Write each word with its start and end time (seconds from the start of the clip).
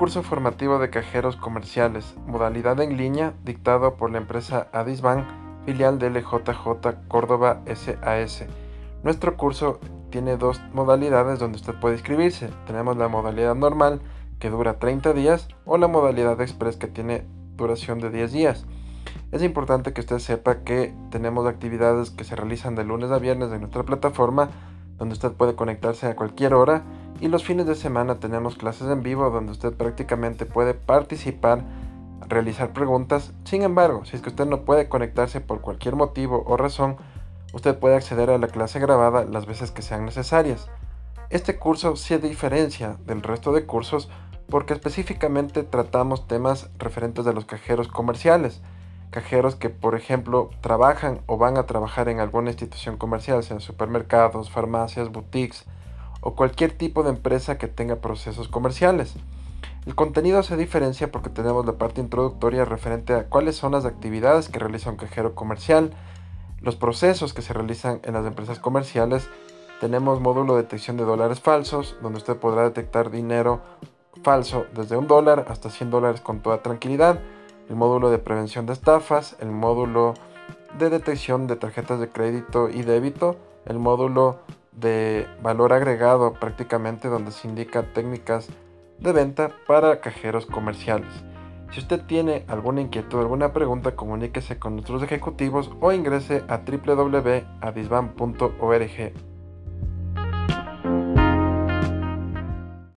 curso 0.00 0.22
formativo 0.22 0.78
de 0.78 0.88
cajeros 0.88 1.36
comerciales, 1.36 2.14
modalidad 2.26 2.80
en 2.80 2.96
línea, 2.96 3.34
dictado 3.44 3.98
por 3.98 4.10
la 4.10 4.16
empresa 4.16 4.68
Adisban, 4.72 5.26
filial 5.66 5.98
de 5.98 6.08
LJJ 6.08 7.06
Córdoba 7.06 7.60
SAS. 7.66 8.46
Nuestro 9.02 9.36
curso 9.36 9.78
tiene 10.08 10.38
dos 10.38 10.58
modalidades 10.72 11.38
donde 11.38 11.56
usted 11.56 11.74
puede 11.74 11.96
inscribirse. 11.96 12.48
Tenemos 12.66 12.96
la 12.96 13.08
modalidad 13.08 13.54
normal, 13.54 14.00
que 14.38 14.48
dura 14.48 14.78
30 14.78 15.12
días, 15.12 15.48
o 15.66 15.76
la 15.76 15.86
modalidad 15.86 16.40
express, 16.40 16.78
que 16.78 16.86
tiene 16.86 17.26
duración 17.56 17.98
de 17.98 18.08
10 18.08 18.32
días. 18.32 18.64
Es 19.32 19.42
importante 19.42 19.92
que 19.92 20.00
usted 20.00 20.18
sepa 20.18 20.60
que 20.64 20.94
tenemos 21.10 21.46
actividades 21.46 22.10
que 22.10 22.24
se 22.24 22.36
realizan 22.36 22.74
de 22.74 22.84
lunes 22.84 23.10
a 23.10 23.18
viernes 23.18 23.52
en 23.52 23.60
nuestra 23.60 23.82
plataforma, 23.82 24.48
donde 24.96 25.12
usted 25.12 25.32
puede 25.32 25.56
conectarse 25.56 26.06
a 26.06 26.16
cualquier 26.16 26.54
hora, 26.54 26.84
y 27.20 27.28
los 27.28 27.44
fines 27.44 27.66
de 27.66 27.74
semana 27.74 28.18
tenemos 28.18 28.56
clases 28.56 28.88
en 28.88 29.02
vivo 29.02 29.30
donde 29.30 29.52
usted 29.52 29.74
prácticamente 29.74 30.46
puede 30.46 30.74
participar, 30.74 31.62
realizar 32.26 32.72
preguntas. 32.72 33.32
Sin 33.44 33.62
embargo, 33.62 34.04
si 34.04 34.16
es 34.16 34.22
que 34.22 34.30
usted 34.30 34.46
no 34.46 34.64
puede 34.64 34.88
conectarse 34.88 35.40
por 35.40 35.60
cualquier 35.60 35.96
motivo 35.96 36.42
o 36.46 36.56
razón, 36.56 36.96
usted 37.52 37.78
puede 37.78 37.96
acceder 37.96 38.30
a 38.30 38.38
la 38.38 38.48
clase 38.48 38.80
grabada 38.80 39.24
las 39.24 39.46
veces 39.46 39.70
que 39.70 39.82
sean 39.82 40.06
necesarias. 40.06 40.68
Este 41.28 41.58
curso 41.58 41.94
se 41.96 42.18
diferencia 42.18 42.96
del 43.06 43.22
resto 43.22 43.52
de 43.52 43.66
cursos 43.66 44.08
porque 44.48 44.72
específicamente 44.72 45.62
tratamos 45.62 46.26
temas 46.26 46.70
referentes 46.78 47.26
a 47.26 47.32
los 47.32 47.44
cajeros 47.44 47.88
comerciales 47.88 48.62
cajeros 49.10 49.56
que, 49.56 49.70
por 49.70 49.96
ejemplo, 49.96 50.50
trabajan 50.60 51.22
o 51.26 51.36
van 51.36 51.56
a 51.56 51.66
trabajar 51.66 52.08
en 52.08 52.20
alguna 52.20 52.50
institución 52.50 52.96
comercial, 52.96 53.42
sean 53.42 53.60
supermercados, 53.60 54.50
farmacias, 54.50 55.10
boutiques 55.10 55.66
o 56.20 56.34
cualquier 56.34 56.72
tipo 56.72 57.02
de 57.02 57.10
empresa 57.10 57.58
que 57.58 57.68
tenga 57.68 57.96
procesos 57.96 58.48
comerciales. 58.48 59.14
El 59.86 59.94
contenido 59.94 60.42
se 60.42 60.56
diferencia 60.56 61.10
porque 61.10 61.30
tenemos 61.30 61.64
la 61.64 61.74
parte 61.74 62.00
introductoria 62.00 62.64
referente 62.64 63.14
a 63.14 63.28
cuáles 63.28 63.56
son 63.56 63.72
las 63.72 63.84
actividades 63.84 64.48
que 64.48 64.58
realiza 64.58 64.90
un 64.90 64.96
cajero 64.96 65.34
comercial, 65.34 65.92
los 66.60 66.76
procesos 66.76 67.32
que 67.32 67.42
se 67.42 67.54
realizan 67.54 68.00
en 68.04 68.14
las 68.14 68.26
empresas 68.26 68.58
comerciales, 68.58 69.28
tenemos 69.80 70.20
módulo 70.20 70.56
de 70.56 70.62
detección 70.62 70.98
de 70.98 71.04
dólares 71.04 71.40
falsos, 71.40 71.96
donde 72.02 72.18
usted 72.18 72.36
podrá 72.36 72.64
detectar 72.64 73.10
dinero 73.10 73.62
falso 74.22 74.66
desde 74.74 74.98
un 74.98 75.06
dólar 75.06 75.46
hasta 75.48 75.70
100 75.70 75.90
dólares 75.90 76.20
con 76.20 76.40
toda 76.40 76.62
tranquilidad 76.62 77.20
el 77.70 77.76
módulo 77.76 78.10
de 78.10 78.18
prevención 78.18 78.66
de 78.66 78.72
estafas, 78.72 79.36
el 79.38 79.52
módulo 79.52 80.14
de 80.76 80.90
detección 80.90 81.46
de 81.46 81.54
tarjetas 81.54 82.00
de 82.00 82.08
crédito 82.08 82.68
y 82.68 82.82
débito, 82.82 83.36
el 83.64 83.78
módulo 83.78 84.40
de 84.72 85.26
valor 85.42 85.72
agregado 85.72 86.34
prácticamente 86.34 87.08
donde 87.08 87.32
se 87.32 87.48
indica 87.48 87.92
técnicas 87.92 88.48
de 88.98 89.12
venta 89.12 89.50
para 89.66 90.00
cajeros 90.00 90.46
comerciales. 90.46 91.12
Si 91.72 91.80
usted 91.80 92.02
tiene 92.06 92.44
alguna 92.48 92.80
inquietud, 92.80 93.20
alguna 93.20 93.52
pregunta, 93.52 93.94
comuníquese 93.94 94.58
con 94.58 94.72
nuestros 94.74 95.02
ejecutivos 95.02 95.70
o 95.80 95.92
ingrese 95.92 96.42
a 96.48 96.58
www.adisban.org 96.58 99.29